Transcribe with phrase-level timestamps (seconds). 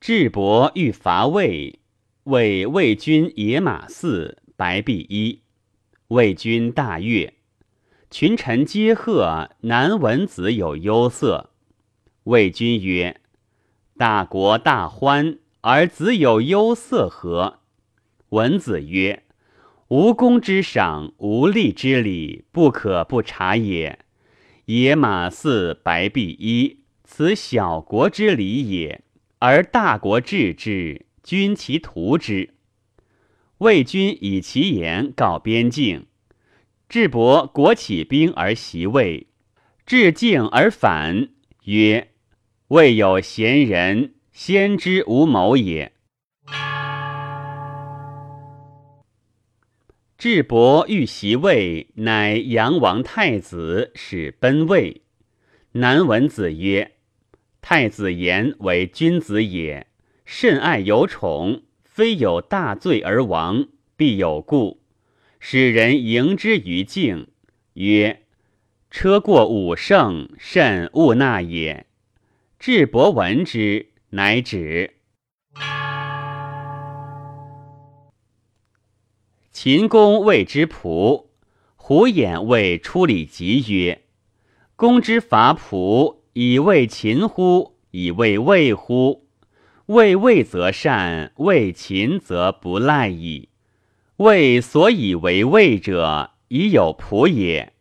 [0.00, 1.78] 智伯欲伐魏，
[2.24, 5.42] 谓魏军野马四，白璧一。
[6.08, 7.34] 魏军大悦，
[8.10, 11.50] 群臣皆贺南文子有忧色。
[12.24, 13.20] 魏君曰
[13.98, 17.58] ：“大国大欢，而子有忧色何？”
[18.30, 19.24] 文子曰
[19.88, 23.98] ：“无功之赏，无利之礼，不可不察也。
[24.64, 29.02] 野马四，白璧一，此小国之礼也，
[29.40, 32.54] 而大国治之，君其图之。”
[33.58, 36.06] 魏君以其言告边境。
[36.88, 39.26] 智伯国起兵而袭魏，
[39.86, 41.28] 至境而反，
[41.64, 42.08] 曰
[42.68, 45.92] ：“未有贤人，先知无谋也。”
[50.18, 55.02] 智伯欲袭魏，乃阳王太子，使奔魏。
[55.72, 56.96] 南文子曰
[57.60, 59.86] ：“太子言为君子也，
[60.24, 64.80] 甚爱有宠，非有大罪而亡，必有故。”
[65.42, 67.28] 使人迎之于境，
[67.74, 68.24] 曰
[68.90, 71.86] ：“车过五圣，甚勿纳也。”
[72.60, 74.96] 智伯闻之，乃止。
[79.50, 81.28] 秦公谓之仆，
[81.76, 84.02] 胡衍谓出礼疾曰
[84.76, 87.76] ：“公之伐仆，以为秦乎？
[87.90, 89.26] 以为魏乎？
[89.86, 93.48] 为魏则善，为秦则不赖矣。”
[94.18, 97.72] 魏所以为魏者，已有仆也。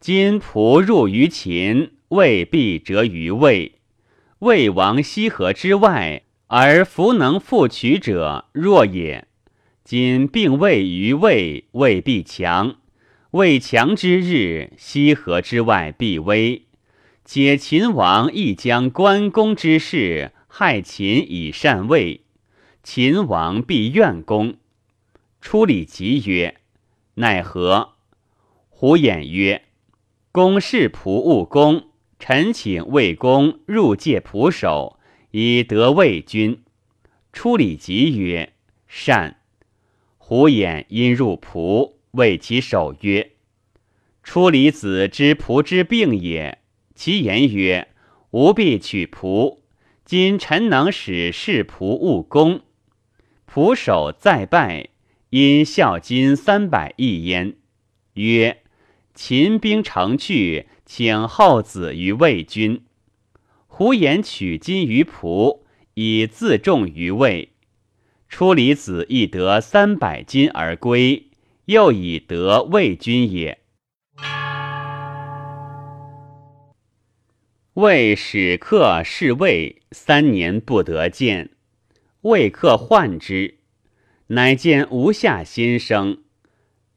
[0.00, 3.74] 今仆入于秦，魏必折于魏。
[4.38, 9.28] 魏王西河之外，而弗能复取者，弱也。
[9.84, 12.76] 今并魏于魏，魏必强。
[13.32, 16.62] 魏强之日，西河之外必危。
[17.24, 22.22] 解秦王亦将关公之事害秦以善魏，
[22.82, 24.56] 秦王必怨公。
[25.40, 26.56] 出礼吉曰
[27.14, 27.94] ：“奈何？”
[28.68, 29.62] 胡偃曰
[30.32, 31.84] ：“公事仆务公，
[32.18, 34.98] 臣请魏公入界仆守，
[35.30, 36.62] 以得魏君。”
[37.32, 38.52] 出礼吉曰
[38.88, 39.36] ：“善。”
[40.18, 43.32] 胡偃因入仆，谓其守曰
[44.24, 46.58] ：“出离子之仆之病也。”
[46.94, 47.88] 其言曰
[48.32, 49.58] ：“吾必取仆。
[50.04, 52.60] 今臣能使士仆务工，
[53.46, 54.88] 仆守再拜。”
[55.30, 57.56] 因孝金三百亿焉，
[58.12, 58.58] 曰
[59.14, 62.82] ：“秦兵成去，请后子于魏军。”
[63.66, 65.60] 胡言取金于仆，
[65.94, 67.52] 以自重于魏。
[68.28, 71.30] 出离子亦得三百金而归，
[71.64, 73.61] 又以得魏军也。
[77.74, 81.48] 魏使客侍魏三年不得见，
[82.20, 83.54] 魏客患之。
[84.26, 86.18] 乃见吴下先生，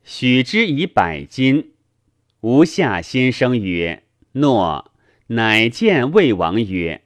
[0.03, 1.71] 许之以百金。
[2.41, 4.03] 吴下先生曰
[4.33, 4.91] ：“诺。”
[5.27, 7.03] 乃见魏王曰：“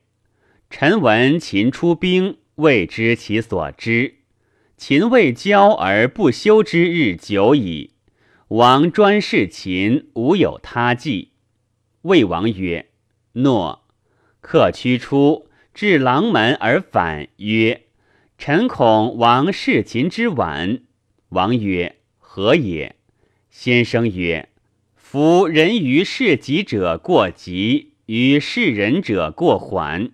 [0.71, 4.15] 臣闻秦出兵，未知其所知。
[4.77, 7.91] 秦未交而不休之日久矣。
[8.47, 11.33] 王专事秦，无有他计。”
[12.03, 12.87] 魏王曰
[13.33, 13.85] ：“诺。”
[14.41, 17.83] 客驱出，至廊门而反，曰。
[18.37, 20.79] 臣恐王事秦之晚。
[21.29, 22.95] 王曰：“何也？”
[23.51, 24.47] 先生曰
[24.95, 30.11] ：“夫人于事己者过急，于事人者过缓。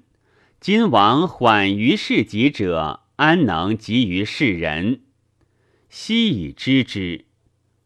[0.60, 5.02] 今王缓于事己者，安能急于事人？
[5.88, 7.26] 昔以知之。”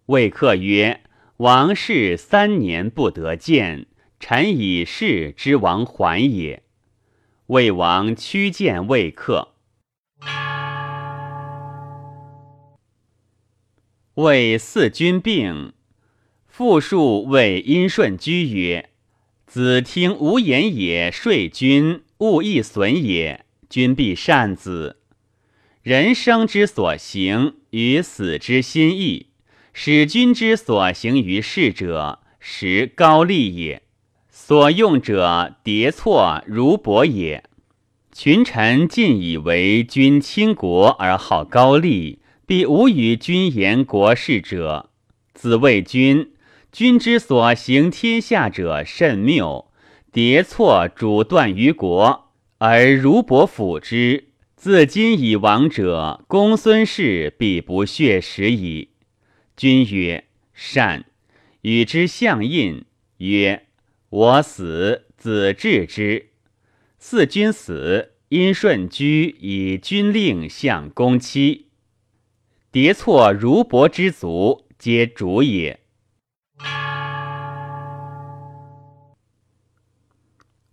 [0.07, 1.01] 谓客曰
[1.37, 3.87] ：“王事三年不得见，
[4.19, 6.63] 臣以事之王还也。”
[7.47, 9.55] 魏王屈见魏客。
[14.15, 15.73] 魏四君病，
[16.45, 18.89] 复数谓殷顺居曰
[19.47, 23.45] ：“子听无言也，说君勿易损也。
[23.69, 24.97] 君必善子。
[25.81, 29.27] 人生之所行，与死之心意，
[29.73, 33.81] 使君之所行于世者，实高利也。
[34.49, 37.43] 所用者迭错如薄也。
[38.11, 42.17] 群臣尽以为君倾国而好高丽。”
[42.47, 44.89] 必无与君言国事者。
[45.35, 46.31] 子谓君：
[46.71, 49.69] 君之所行天下者甚谬。
[50.11, 54.29] 迭错主断于国，而如伯辅之。
[54.55, 58.89] 自今以亡者，公孙氏必不血食矣。
[59.55, 61.05] 君曰：善。
[61.61, 62.85] 与之相印，
[63.17, 63.67] 曰：
[64.11, 66.31] 我死，子治之。
[66.97, 71.67] 四君死，因顺居以军令相公妻，
[72.71, 75.81] 迭错如帛之族，皆主也。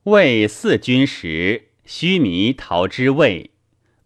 [0.05, 3.51] 魏四君时，须弥逃之魏，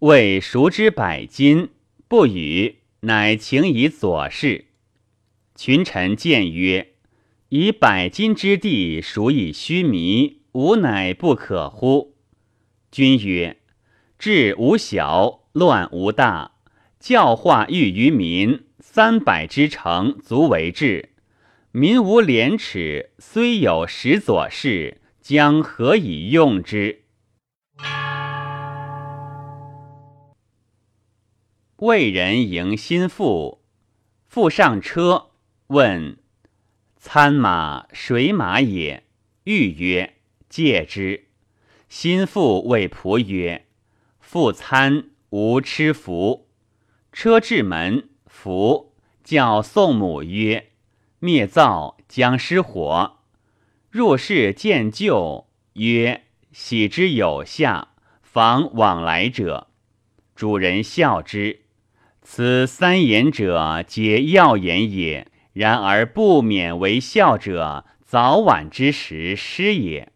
[0.01, 1.69] 魏赎之百金，
[2.09, 4.65] 不与，乃请以左氏。
[5.55, 6.95] 群臣谏曰
[7.51, 12.15] ：“以百金之地属以须弥，吾乃不可乎？”
[12.93, 13.59] 君曰
[14.19, 16.53] ：“治无小，乱无大。
[17.01, 21.09] 教化育于民，三百之城足为治。
[21.73, 27.03] 民无廉耻，虽有十左氏，将何以用之？”
[31.79, 33.63] 魏人迎心腹，
[34.29, 35.31] 腹上车，
[35.69, 36.19] 问
[37.03, 39.05] ：“参马水马也？”
[39.45, 40.17] 欲曰
[40.51, 41.29] ：“借之。”
[41.89, 43.67] 心腹谓仆曰
[44.21, 46.47] ：“复参无吃服。”
[47.11, 48.95] 车至门，服
[49.25, 50.73] 叫宋母曰
[51.19, 53.17] ：“灭灶将失火。”
[53.91, 57.89] 入室见旧，曰：“喜之有下，
[58.23, 59.69] 防往来者。”
[60.37, 61.63] 主人笑之。
[62.23, 65.30] 此三言者，皆要言也。
[65.53, 70.13] 然而不免为孝者，早晚之时失也。